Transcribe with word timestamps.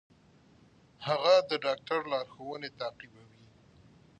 هغه 1.05 1.33
د 1.49 1.51
ډاکټر 1.65 1.99
لارښوونې 2.11 2.69
تعقیبوي. 2.79 3.37